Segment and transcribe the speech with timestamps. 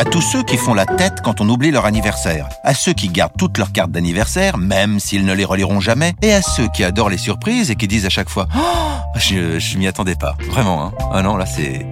[0.00, 2.48] À tous ceux qui font la tête quand on oublie leur anniversaire.
[2.64, 6.14] À ceux qui gardent toutes leurs cartes d'anniversaire, même s'ils ne les reliront jamais.
[6.22, 9.76] Et à ceux qui adorent les surprises et qui disent à chaque fois oh, Je,
[9.76, 10.36] m'y attendais pas.
[10.48, 10.92] Vraiment, hein.
[11.12, 11.84] Ah non, là c'est...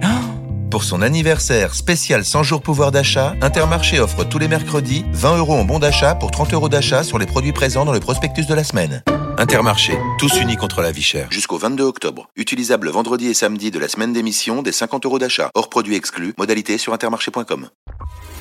[0.69, 5.55] Pour son anniversaire spécial 100 jours pouvoir d'achat, Intermarché offre tous les mercredis 20 euros
[5.55, 8.53] en bon d'achat pour 30 euros d'achat sur les produits présents dans le prospectus de
[8.53, 9.03] la semaine.
[9.39, 11.27] Intermarché, tous unis contre la vie chère.
[11.31, 12.27] Jusqu'au 22 octobre.
[12.35, 15.49] Utilisable vendredi et samedi de la semaine d'émission des 50 euros d'achat.
[15.55, 16.35] Hors produits exclus.
[16.37, 17.69] Modalité sur intermarché.com.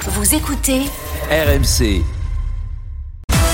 [0.01, 0.83] Vous écoutez
[1.31, 2.03] RMC,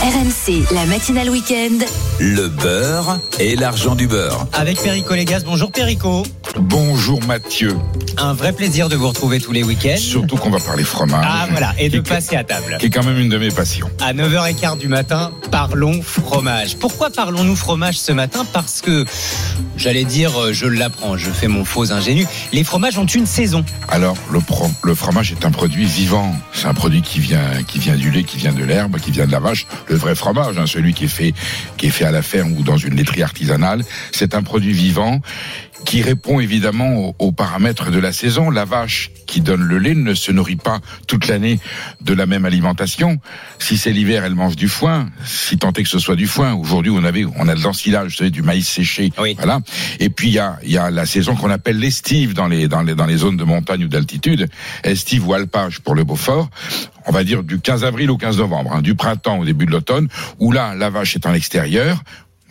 [0.05, 1.79] RMC, la matinale week-end.
[2.21, 4.47] le beurre et l'argent du beurre.
[4.53, 5.41] Avec Perico Légas.
[5.47, 6.23] Bonjour Perico.
[6.61, 7.75] Bonjour Mathieu.
[8.19, 9.97] Un vrai plaisir de vous retrouver tous les week-ends.
[9.97, 11.25] Surtout qu'on va parler fromage.
[11.27, 12.77] Ah voilà, et de passer à table.
[12.79, 13.89] Qui est quand même une de mes passions.
[13.99, 16.77] À 9h15 du matin, parlons fromage.
[16.77, 18.45] Pourquoi parlons-nous fromage ce matin?
[18.53, 19.07] Parce que,
[19.79, 23.65] j'allais dire, euh, je l'apprends, je fais mon faux ingénu, les fromages ont une saison.
[23.89, 26.35] Alors, le, pro- le fromage est un produit vivant.
[26.53, 29.27] C'est un produit qui vient, qui vient du lait, qui vient de l'herbe, qui vient
[29.27, 29.67] de la vache.
[29.89, 31.35] Le vrai fromage, hein, celui qui est fait,
[31.77, 33.85] qui est fait à la ferme ou dans une laiterie artisanale.
[34.13, 35.21] C'est un produit vivant
[35.85, 38.51] qui répond évidemment aux paramètres de la saison.
[38.51, 41.59] La vache qui donne le lait ne se nourrit pas toute l'année
[42.01, 43.19] de la même alimentation.
[43.59, 46.55] Si c'est l'hiver, elle mange du foin, si tant est que ce soit du foin.
[46.55, 49.13] Aujourd'hui, on avait, on a de l'ensilage, vous savez, du maïs séché.
[49.19, 49.35] Oui.
[49.37, 49.61] Voilà.
[50.01, 52.69] Et puis il y a, il y a la saison qu'on appelle l'estive dans les,
[52.69, 54.49] dans les dans les zones de montagne ou d'altitude,
[54.83, 56.51] estive ou alpage pour le Beaufort.
[57.07, 59.71] On va dire du 15 avril au 15 novembre, hein, du printemps au début de
[59.71, 60.09] l'automne,
[60.39, 62.03] où là la vache est en extérieur.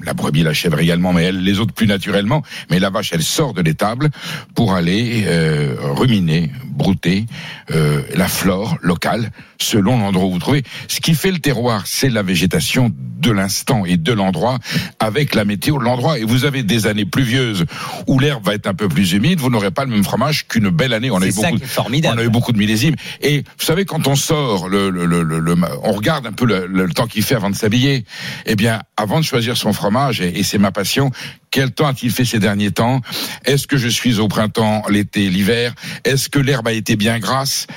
[0.03, 2.43] La brebis, la chèvre également, mais elle, les autres plus naturellement.
[2.69, 4.09] Mais la vache, elle sort de l'étable
[4.55, 7.25] pour aller euh, ruminer, brouter
[7.71, 10.63] euh, la flore locale selon l'endroit où vous trouvez.
[10.89, 14.59] Ce qui fait le terroir, c'est la végétation de l'instant et de l'endroit
[14.99, 16.19] avec la météo de l'endroit.
[16.19, 17.63] Et vous avez des années pluvieuses
[18.07, 20.67] où l'herbe va être un peu plus humide, vous n'aurez pas le même fromage qu'une
[20.69, 21.11] belle année.
[21.11, 21.59] On a eu beaucoup,
[22.13, 22.95] on a eu beaucoup de millésimes.
[23.21, 26.45] Et vous savez, quand on sort, le, le, le, le- le- on regarde un peu
[26.45, 28.03] le, le temps qu'il fait avant de s'habiller.
[28.45, 29.82] Eh bien, avant de choisir son fromage,
[30.21, 31.11] et, c'est ma passion,
[31.51, 33.01] quel temps a-t-il fait ces derniers temps?
[33.45, 35.73] Est-ce que je suis au printemps, l'été, l'hiver?
[36.03, 37.67] Est-ce que l'herbe a été bien grasse?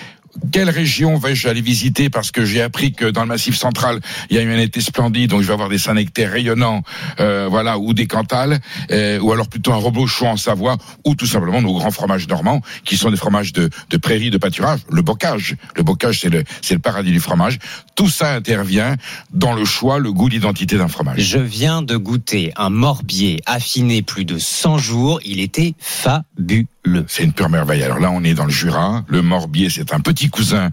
[0.52, 2.10] Quelle région vais-je aller visiter?
[2.10, 4.80] Parce que j'ai appris que dans le Massif central il y a eu un été
[4.80, 6.82] splendide donc je vais avoir des Saint-Nectaire rayonnants
[7.20, 8.58] euh, voilà ou des Cantales
[8.90, 12.60] euh, ou alors plutôt un Robochon en Savoie ou tout simplement nos grands fromages normands
[12.84, 16.44] qui sont des fromages de, de prairie de pâturage le bocage le bocage c'est le
[16.70, 17.58] le paradis du fromage
[17.94, 18.96] tout ça intervient
[19.32, 24.02] dans le choix le goût l'identité d'un fromage Je viens de goûter un morbier affiné
[24.02, 25.20] plus de 100 jours.
[25.24, 26.66] Il était fabuleux.
[27.08, 27.82] C'est une pure merveille.
[27.82, 29.04] Alors là, on est dans le Jura.
[29.08, 30.70] Le Morbier, c'est un petit cousin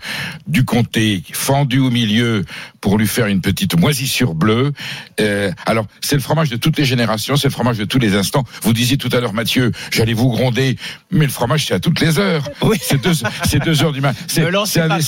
[0.47, 2.43] du comté, fendu au milieu
[2.81, 4.73] pour lui faire une petite moisissure bleue.
[5.19, 8.15] Euh, alors, c'est le fromage de toutes les générations, c'est le fromage de tous les
[8.15, 8.43] instants.
[8.61, 10.77] Vous disiez tout à l'heure, Mathieu, j'allais vous gronder,
[11.11, 12.47] mais le fromage, c'est à toutes les heures.
[12.61, 12.77] Oui.
[12.81, 13.13] C'est deux,
[13.47, 14.19] c'est deux heures du matin.
[14.27, 14.41] C'est,
[14.81, 15.01] un- pas,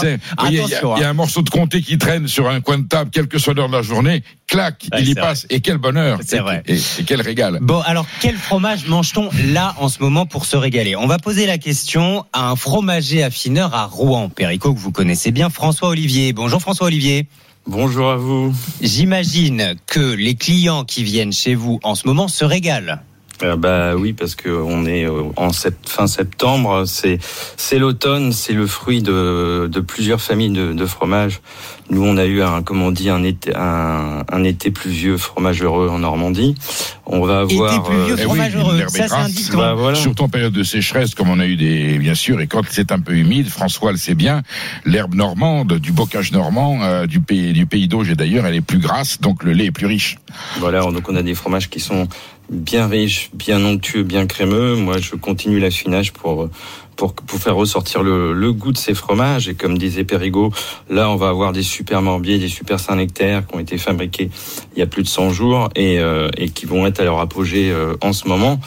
[0.00, 0.18] c'est- hein.
[0.38, 2.48] voyez, Il y, a- Attention, il y a un morceau de comté qui traîne sur
[2.48, 5.14] un coin de table, quelle que soit l'heure de la journée, clac, Ouais, il y
[5.14, 5.46] passe.
[5.48, 6.18] Et quel bonheur.
[6.26, 6.62] C'est Et- vrai.
[6.66, 7.58] Et, et quel régal.
[7.62, 10.96] Bon, alors quel fromage mange-t-on là en ce moment pour se régaler?
[10.96, 15.30] On va poser la question à un fromager affineur à Rouen, Perico, que vous connaissez
[15.30, 16.32] bien, François Olivier.
[16.32, 17.26] Bonjour François Olivier.
[17.66, 18.54] Bonjour à vous.
[18.80, 22.98] J'imagine que les clients qui viennent chez vous en ce moment se régalent.
[23.42, 27.18] Euh, bah oui, parce que on est euh, en sept- fin septembre, c'est
[27.56, 31.40] c'est l'automne, c'est le fruit de, de plusieurs familles de, de fromages.
[31.90, 35.62] Nous, on a eu un comment on dit un été un, un été pluvieux fromage
[35.62, 36.54] heureux en Normandie.
[37.06, 38.76] On va Été avoir pluvieux, eh oui, fromage heureux.
[38.76, 39.32] l'herbe est Ça, c'est un grasse.
[39.32, 39.58] dicton.
[39.58, 39.96] bah, voilà.
[39.98, 42.92] Surtout en période de sécheresse, comme on a eu des, bien sûr, et quand c'est
[42.92, 44.42] un peu humide, François le sait bien,
[44.84, 48.60] l'herbe normande, du bocage normand, euh, du pays, du pays d'Auge et d'ailleurs, elle est
[48.60, 50.18] plus grasse, donc le lait est plus riche.
[50.60, 52.06] Voilà, donc on a des fromages qui sont
[52.50, 54.74] bien riches, bien onctueux, bien crémeux.
[54.74, 56.48] Moi, je continue l'affinage pour
[57.00, 59.48] pour, pour faire ressortir le, le goût de ces fromages.
[59.48, 60.52] Et comme disait Périgot,
[60.90, 64.30] là, on va avoir des super morbiers, des super Saint-Nectaire qui ont été fabriqués
[64.76, 67.18] il y a plus de 100 jours et, euh, et qui vont être à leur
[67.20, 68.60] apogée euh, en ce moment.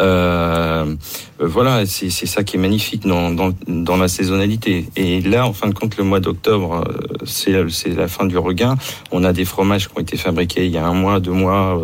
[0.00, 0.96] Euh,
[1.38, 4.86] voilà, c'est ça qui est magnifique dans, dans, dans la saisonnalité.
[4.96, 8.76] Et là, en fin de compte, le mois d'octobre, euh, c'est la fin du regain.
[9.10, 11.80] On a des fromages qui ont été fabriqués il y a un mois, deux mois,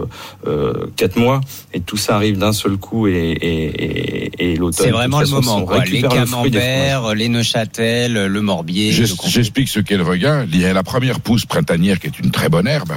[0.46, 1.40] euh, quatre mois,
[1.72, 3.06] et tout ça arrive d'un seul coup.
[3.06, 4.86] Et, et, et, et l'automne.
[4.86, 5.66] C'est vraiment le façon, moment.
[5.66, 5.84] Quoi.
[5.84, 8.92] Les camemberts, les Neuchâtel, le Morbier.
[8.92, 10.46] J'explique ce qu'est le regain.
[10.52, 12.92] Il y a la première pousse printanière qui est une très bonne herbe.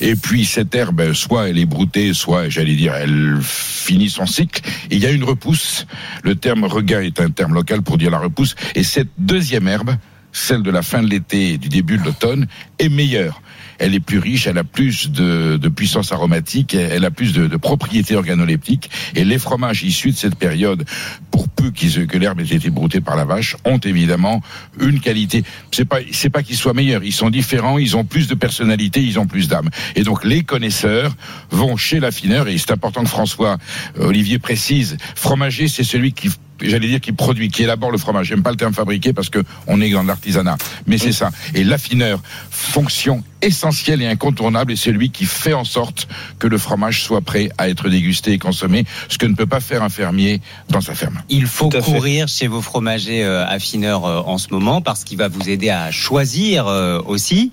[0.00, 4.59] Et puis cette herbe, soit elle est broutée, soit, j'allais dire, elle finit son cycle.
[4.90, 5.86] Il y a une repousse.
[6.22, 8.54] Le terme regain est un terme local pour dire la repousse.
[8.74, 9.96] Et cette deuxième herbe,
[10.32, 12.46] celle de la fin de l'été et du début de l'automne,
[12.78, 13.42] est meilleure
[13.80, 17.56] elle est plus riche, elle a plus de, de puissance aromatique, elle a plus de,
[17.56, 18.90] propriétés organoleptiques.
[19.16, 20.84] Et les fromages issus de cette période,
[21.30, 24.42] pour peu qu'ils, que l'herbe ait été broutée par la vache, ont évidemment
[24.78, 25.42] une qualité.
[25.72, 29.02] C'est pas, c'est pas qu'ils soient meilleurs, ils sont différents, ils ont plus de personnalité,
[29.02, 29.70] ils ont plus d'âme.
[29.96, 31.16] Et donc les connaisseurs
[31.50, 33.56] vont chez l'affineur, et c'est important que François
[33.98, 36.30] euh, Olivier précise, fromager, c'est celui qui
[36.62, 38.26] j'allais dire qui produit, qui élabore le fromage.
[38.26, 41.30] J'aime pas le terme fabriqué parce que on est dans l'artisanat, mais c'est ça.
[41.54, 42.20] Et l'affineur,
[42.50, 46.08] fonction essentielle et incontournable, est celui qui fait en sorte
[46.38, 49.60] que le fromage soit prêt à être dégusté et consommé, ce que ne peut pas
[49.60, 51.22] faire un fermier dans sa ferme.
[51.30, 55.28] Il faut courir chez vos fromagers euh, affineurs euh, en ce moment parce qu'il va
[55.28, 57.50] vous aider à choisir euh, aussi.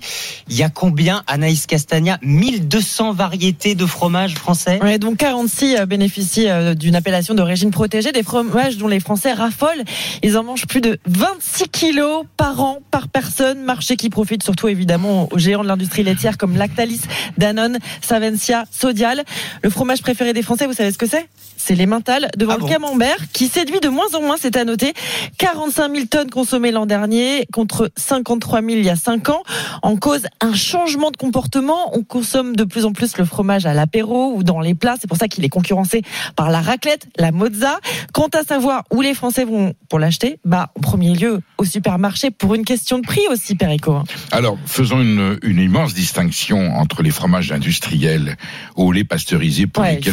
[0.48, 2.18] Il y a combien, Anaïs Castagna?
[2.22, 4.78] 1200 variétés de fromages français?
[4.82, 9.32] Ouais, donc 46 euh, bénéficient euh, d'une appellation d'origine protégée, des fromages dont les Français
[9.32, 9.84] raffolent.
[10.22, 14.68] Ils en mangent plus de 26 kilos par an par personne, marché qui profite surtout
[14.68, 17.02] évidemment aux géants de l'industrie laitière comme Lactalis,
[17.36, 19.24] Danone, Savencia, Sodial.
[19.62, 21.28] Le fromage préféré des Français, vous savez ce que c'est?
[21.58, 24.94] C'est l'emmental devant Ah le camembert qui séduit de moins en moins, c'est à noter.
[25.38, 29.42] 45 000 tonnes consommées l'an dernier contre 53 000 il y a 5 ans.
[29.82, 31.96] En cause, un changement de comportement.
[31.96, 34.96] On consomme de plus en plus le fromage à l'apéro ou dans les plats.
[35.00, 36.02] C'est pour ça qu'il est concurrencé
[36.36, 37.80] par la raclette, la mozza.
[38.12, 42.30] Quant à savoir où les Français vont pour l'acheter, bah, en premier lieu, au supermarché
[42.30, 44.02] pour une question de prix aussi, Perico.
[44.30, 48.36] Alors, faisons une, une immense distinction entre les fromages industriels
[48.76, 50.12] au lait pasteurisé pour, Ouais, lesquels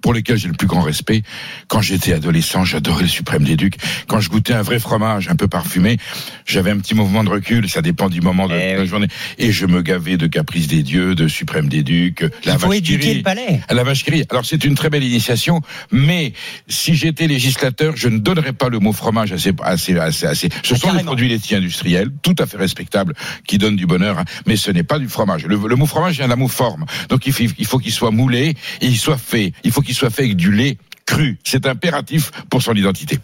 [0.00, 1.22] pour lesquels j'ai le plus grand respect.
[1.68, 3.74] Quand j'étais adolescent, j'adorais le suprême des ducs.
[4.06, 5.96] Quand je goûtais un vrai fromage un peu parfumé,
[6.46, 8.86] j'avais un petit mouvement de recul, ça dépend du moment de, Eh de la oui.
[8.88, 9.08] journée.
[9.38, 12.68] Et je me gavais de caprice des dieux, de suprême des ducs, la Il faut
[12.68, 13.24] vache éduquer qui
[13.70, 14.24] la vache qui.
[14.30, 15.60] Alors c'est une très belle initiation,
[15.90, 16.32] mais
[16.68, 20.12] si j'étais législateur, je ne donnerais pas le mot fromage à ces, à ces, à
[20.12, 23.14] ces- à ces- Ce sont des produits laitiers industriels, tout à fait respectables,
[23.46, 25.46] qui donnent du bonheur, hein, mais ce n'est pas du fromage.
[25.46, 27.92] Le, le mot fromage vient de la mot forme, donc il faut, il faut qu'il
[27.92, 29.52] soit moulé et il soit fait.
[29.64, 31.38] Il faut qu'il soit fait avec du lait cru.
[31.44, 33.18] C'est impératif pour son identité.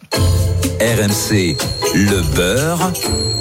[0.81, 1.57] RMC,
[1.95, 2.93] le beurre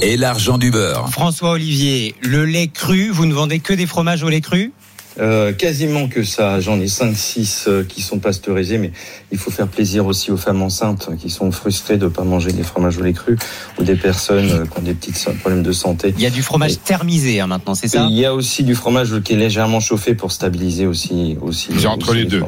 [0.02, 1.10] et l'argent du beurre.
[1.10, 4.74] François Olivier, le lait cru, vous ne vendez que des fromages au lait cru?
[5.20, 6.60] Euh, quasiment que ça.
[6.60, 8.92] J'en ai 5-6 euh, qui sont pasteurisés, mais
[9.32, 12.52] il faut faire plaisir aussi aux femmes enceintes qui sont frustrées de ne pas manger
[12.54, 13.38] des fromages au lait cru
[13.80, 15.12] ou des personnes euh, qui ont des petits
[15.42, 16.14] problèmes de santé.
[16.16, 18.08] Il y a du fromage Et- thermisé hein, maintenant, c'est ça?
[18.10, 21.38] Il y a aussi du fromage qui est légèrement chauffé pour stabiliser aussi.
[21.42, 22.40] aussi C'est entre les deux.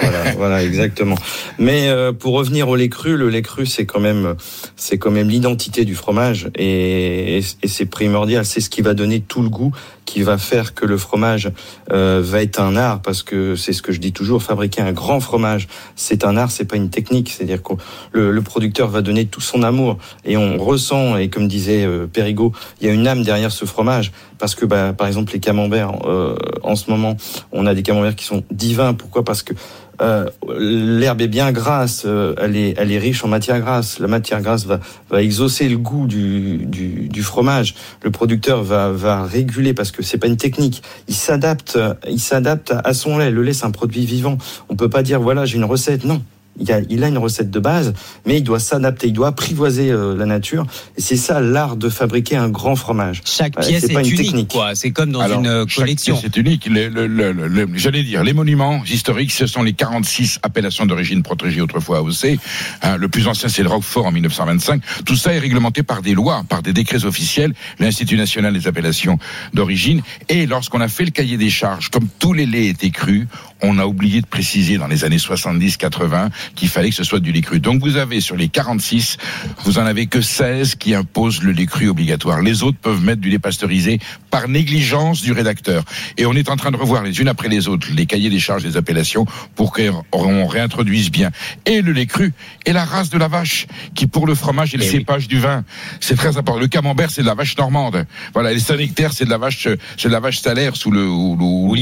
[0.00, 1.16] Voilà, voilà, exactement.
[1.58, 4.34] Mais euh, pour revenir au lait cru, le lait cru c'est quand même
[4.76, 8.46] c'est quand même l'identité du fromage et, et, et c'est primordial.
[8.46, 9.72] C'est ce qui va donner tout le goût,
[10.04, 11.50] qui va faire que le fromage
[11.92, 14.42] euh, va être un art parce que c'est ce que je dis toujours.
[14.42, 17.30] Fabriquer un grand fromage, c'est un art, c'est pas une technique.
[17.30, 17.74] C'est-à-dire que
[18.12, 22.06] le, le producteur va donner tout son amour et on ressent et comme disait euh,
[22.06, 25.40] Périgot, il y a une âme derrière ce fromage parce que bah, par exemple les
[25.40, 27.16] camemberts euh, en ce moment
[27.52, 29.24] on a des camemberts qui sont divins pourquoi?
[29.24, 29.54] Parce que
[30.00, 30.26] euh,
[30.58, 33.98] l'herbe est bien grasse euh, elle est elle est riche en matière grasse.
[33.98, 34.80] La matière grasse va
[35.10, 37.74] va exaucer le goût du du, du fromage.
[38.02, 40.82] Le producteur va va réguler parce que c'est pas une technique.
[41.08, 43.30] Il s'adapte il s'adapte à- son lait.
[43.30, 44.38] Le lait c'est un produit vivant.
[44.68, 46.04] On peut pas dire voilà j'ai une recette.
[46.04, 46.22] Non
[46.58, 47.92] il a, il a une recette de base,
[48.26, 50.64] mais il doit s'adapter, il doit apprivoiser euh, la nature.
[50.96, 53.22] Et c'est ça l'art de fabriquer un grand fromage.
[53.24, 54.48] Chaque Ouais, pièce c'est est pas une unique, technique.
[54.50, 54.74] quoi.
[54.74, 56.16] C'est comme dans Alors, une euh, collection.
[56.16, 56.66] pièce est unique.
[56.66, 60.86] Le- le- le- le- le- J'allais dire, les monuments historiques, ce sont les 46 appellations
[60.86, 62.38] d'origine protégée autrefois AOC.
[62.82, 64.82] Hein, le plus ancien, c'est le Roquefort en 1925.
[65.04, 69.18] Tout ça est réglementé par des lois, par des décrets officiels, l'Institut national des appellations
[69.52, 70.02] d'origine.
[70.28, 73.26] Et lorsqu'on a fait le cahier des charges, comme tous les laits étaient crus,
[73.62, 77.32] on a oublié de préciser dans les années 70-80 qu'il fallait que ce soit du
[77.32, 77.60] lait cru.
[77.60, 79.16] Donc vous avez sur les 46,
[79.64, 82.42] vous en avez que 16 qui imposent le lait cru obligatoire.
[82.42, 83.98] Les autres peuvent mettre du lait pasteurisé
[84.30, 85.84] par négligence du rédacteur.
[86.18, 88.40] Et on est en train de revoir les unes après les autres les cahiers des
[88.40, 91.30] charges des appellations pour qu'on réintroduise bien.
[91.66, 92.32] Et le lait cru
[92.66, 94.92] et la race de la vache qui pour le fromage est le Eh oui.
[94.98, 95.64] cépage du vin.
[96.00, 96.60] C'est très important.
[96.60, 98.06] Le camembert c'est de la vache normande.
[98.32, 98.50] Voilà.
[98.50, 101.36] Et le Saint-Nectaire c'est de la vache, c'est de la vache salaire sous le ou,
[101.40, 101.74] ou.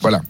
[0.00, 0.20] Voilà.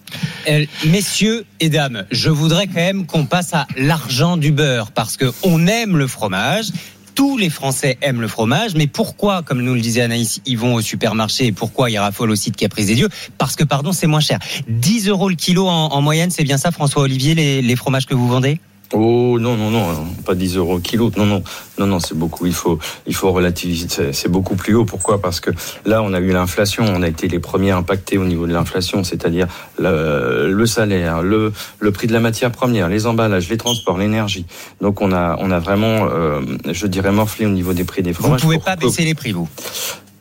[0.49, 5.17] Euh, messieurs et dames, je voudrais quand même qu'on passe à l'argent du beurre parce
[5.17, 6.67] que on aime le fromage.
[7.15, 10.75] Tous les Français aiment le fromage, mais pourquoi, comme nous le disait Anaïs, ils vont
[10.75, 13.09] au supermarché et pourquoi ils raffolent aussi de Caprice des Dieux?
[13.39, 14.39] Parce que, pardon, c'est moins cher.
[14.69, 18.05] 10 euros le kilo en, en moyenne, c'est bien ça, François Olivier, les, les fromages
[18.05, 18.61] que vous vendez?
[18.93, 21.11] Oh non non non, pas 10 euros kilo.
[21.17, 21.43] Non non
[21.79, 22.47] non non, c'est beaucoup.
[22.47, 24.13] Il faut il faut relativiser.
[24.13, 24.85] C'est- beaucoup plus haut.
[24.85, 25.21] Pourquoi?
[25.21, 25.51] Parce que
[25.85, 26.85] là, on a eu l'inflation.
[26.87, 31.53] On a été les premiers impactés au niveau de l'inflation, c'est-à-dire le, le salaire, le
[31.81, 34.47] le prix de la matière première, les emballages, les transports, l'énergie.
[34.81, 36.41] Donc on a on a vraiment, euh,
[36.71, 38.41] je dirais, morflé au niveau des prix des Vous fromages.
[38.43, 39.49] pouvez pas baisser les prix, vous?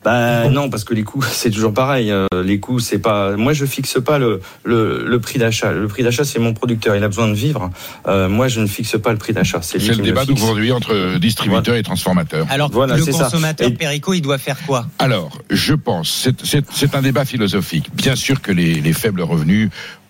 [0.06, 2.12] Bah non, parce que les coûts, c'est toujours pareil.
[2.12, 3.36] Euh, les coûts, c'est pas.
[3.36, 5.72] Moi, je fixe pas le le, le prix d'achat.
[5.72, 6.96] Le prix d'achat, c'est mon producteur.
[6.96, 7.72] Il a besoin de vivre.
[8.08, 9.60] Euh, moi, je ne fixe pas le prix d'achat.
[9.64, 12.46] C'est le débat d'aujourd'hui entre distributeurs et transformateurs.
[12.50, 14.86] Alors, Voilà, le consommateur Et- Perico, il doit faire quoi?
[15.00, 17.90] Alors, je pense, c'est un débat philosophique.
[17.96, 19.70] Bien sûr que les, les faibles revenus,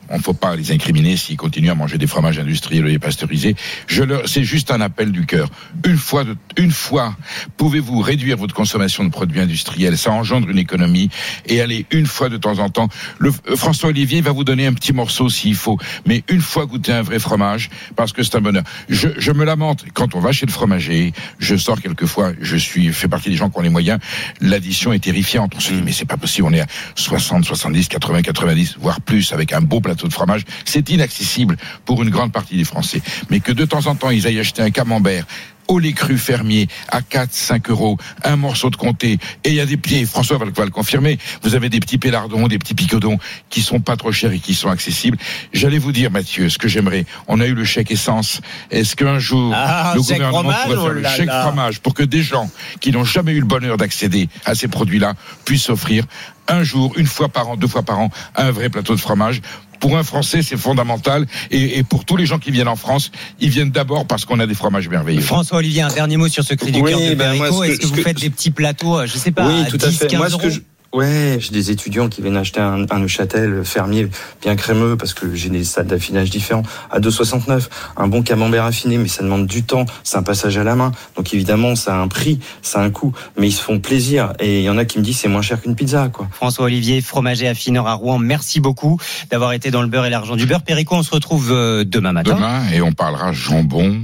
[0.09, 3.55] on ne faut pas les incriminer s'ils continuent à manger des fromages industriels et pasteurisés.
[3.87, 5.49] Je leur, c'est juste un appel du cœur.
[5.85, 7.15] Une fois, de, une fois,
[7.57, 9.97] pouvez-vous réduire votre consommation de produits industriels?
[9.97, 11.09] Ça engendre une économie
[11.47, 12.89] et aller une fois de temps en temps.
[13.19, 16.65] Le, euh, François Olivier va vous donner un petit morceau s'il faut, mais une fois
[16.65, 18.63] goûter un vrai fromage parce que c'est un bonheur.
[18.89, 21.13] Je, je me lamente quand on va chez le fromager.
[21.39, 22.33] Je sors quelquefois.
[22.41, 23.99] Je suis fait partie des gens qui ont les moyens.
[24.41, 25.53] L'addition est terrifiante.
[25.55, 26.47] On se dit mais c'est pas possible.
[26.47, 30.43] On est à 60, 70, 80, 90, voire plus avec un beau de fromage.
[30.65, 33.01] C'est inaccessible pour une grande partie des Français.
[33.29, 35.25] Mais que de temps en temps ils aillent acheter un camembert
[35.67, 39.59] au lait cru fermier à 4, 5 euros, un morceau de comté, et il y
[39.59, 43.17] a des pieds, François va le, confirmer, vous avez des petits pélardons, des petits picodons
[43.49, 45.17] qui sont pas trop chers et qui sont accessibles.
[45.53, 49.19] J'allais vous dire, Mathieu, ce que j'aimerais, on a eu le chèque essence, est-ce qu'un
[49.19, 51.43] jour, Ah, le gouvernement fromage, pourrait faire oh le là chèque là.
[51.43, 52.49] fromage pour que des gens
[52.79, 55.13] qui n'ont jamais eu le bonheur d'accéder à ces produits-là
[55.45, 56.05] puissent offrir
[56.47, 59.41] un jour, une fois par an, deux fois par an, un vrai plateau de fromage.
[59.85, 61.27] Pour un Français, c'est fondamental.
[61.51, 64.39] Et, et pour tous les gens qui viennent en France, ils viennent d'abord parce qu'on
[64.39, 65.21] a des fromages merveilleux.
[65.21, 67.79] François Olivier, un dernier mot sur ce cri du Oui, cœur de ben, que- Est-ce
[67.81, 69.85] que vous que- faites des petits plateaux, euh, je sais pas, oui, à tout 10,
[69.85, 70.07] à fait.
[70.07, 70.59] 15 Moi, ce euros que je...
[70.95, 74.07] Ouais, j'ai des étudiants qui viennent acheter un, un Neuchâtel fermier
[74.41, 77.67] bien crémeux parce que j'ai des stades d'affinage différents à 2,69.
[77.97, 79.85] Un bon camembert affiné, mais ça demande du temps.
[80.05, 80.93] C'est un passage à la main.
[81.17, 83.11] Donc évidemment, ça a un prix, ça a un coût.
[83.37, 84.31] Mais ils se font plaisir.
[84.39, 86.29] Et il y en a qui me disent c'est moins cher qu'une pizza, quoi.
[86.31, 88.97] François Olivier, fromager affineur à Rouen, merci beaucoup
[89.29, 90.63] d'avoir été dans le beurre et l'argent du beurre.
[90.63, 92.35] Perico, on se retrouve euh, demain matin.
[92.35, 93.99] demain et on parlera jambon.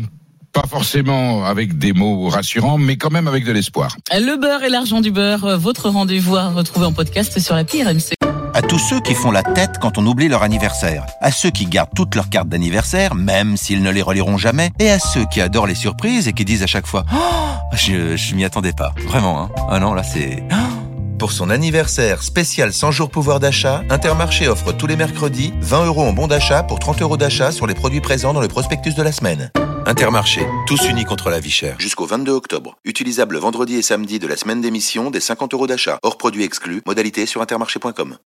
[0.53, 3.95] Pas forcément avec des mots rassurants, mais quand même avec de l'espoir.
[4.11, 7.81] Le beurre et l'argent du beurre, euh, votre rendez-vous à retrouver en podcast sur l'appli
[7.81, 8.15] RMC.
[8.53, 11.05] À tous ceux qui font la tête quand on oublie leur anniversaire.
[11.21, 14.71] À ceux qui gardent toutes leurs cartes d'anniversaire, même s'ils ne les reliront jamais.
[14.79, 17.17] Et à ceux qui adorent les surprises et qui disent à chaque fois oh,
[17.73, 18.93] Je, je m'y attendais pas.
[19.07, 19.49] Vraiment, hein.
[19.69, 20.43] Ah non, là c'est.
[20.51, 20.81] Oh.
[21.17, 26.03] Pour son anniversaire spécial 100 jours pouvoir d'achat, Intermarché offre tous les mercredis 20 euros
[26.03, 29.03] en bon d'achat pour 30 euros d'achat sur les produits présents dans le prospectus de
[29.03, 29.49] la semaine.
[29.85, 31.75] Intermarché, tous unis contre la vie chère.
[31.79, 32.77] Jusqu'au 22 octobre.
[32.85, 35.97] Utilisable vendredi et samedi de la semaine d'émission des 50 euros d'achat.
[36.03, 36.81] Hors produits exclus.
[36.85, 38.17] Modalité sur intermarché.com.